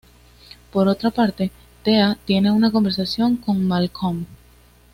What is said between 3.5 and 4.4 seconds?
Malcolm.